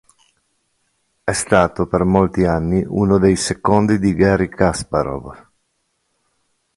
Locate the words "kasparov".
4.49-5.47